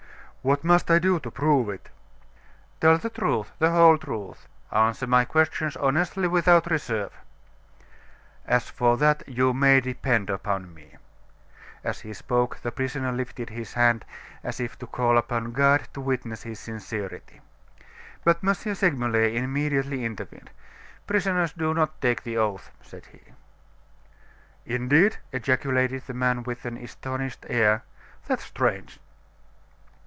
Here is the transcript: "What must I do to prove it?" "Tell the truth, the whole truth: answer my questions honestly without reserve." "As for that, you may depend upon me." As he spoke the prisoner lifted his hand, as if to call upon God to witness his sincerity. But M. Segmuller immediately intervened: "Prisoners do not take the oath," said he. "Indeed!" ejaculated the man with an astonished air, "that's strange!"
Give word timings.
"What 0.43 0.63
must 0.63 0.89
I 0.89 0.97
do 0.97 1.19
to 1.19 1.29
prove 1.29 1.69
it?" 1.69 1.91
"Tell 2.79 2.97
the 2.97 3.11
truth, 3.11 3.51
the 3.59 3.69
whole 3.69 3.99
truth: 3.99 4.47
answer 4.71 5.05
my 5.05 5.23
questions 5.23 5.75
honestly 5.77 6.27
without 6.27 6.71
reserve." 6.71 7.13
"As 8.47 8.67
for 8.67 8.97
that, 8.97 9.21
you 9.27 9.53
may 9.53 9.81
depend 9.81 10.31
upon 10.31 10.73
me." 10.73 10.95
As 11.83 11.99
he 11.99 12.11
spoke 12.11 12.57
the 12.61 12.71
prisoner 12.71 13.11
lifted 13.11 13.51
his 13.51 13.73
hand, 13.73 14.03
as 14.43 14.59
if 14.59 14.79
to 14.79 14.87
call 14.87 15.19
upon 15.19 15.51
God 15.51 15.87
to 15.93 16.01
witness 16.01 16.41
his 16.41 16.59
sincerity. 16.59 17.39
But 18.23 18.43
M. 18.43 18.55
Segmuller 18.55 19.25
immediately 19.37 20.03
intervened: 20.03 20.49
"Prisoners 21.05 21.53
do 21.53 21.71
not 21.75 22.01
take 22.01 22.23
the 22.23 22.37
oath," 22.37 22.71
said 22.81 23.05
he. 23.05 23.19
"Indeed!" 24.65 25.17
ejaculated 25.31 26.01
the 26.07 26.15
man 26.15 26.41
with 26.41 26.65
an 26.65 26.77
astonished 26.77 27.45
air, 27.47 27.83
"that's 28.25 28.45
strange!" 28.45 28.99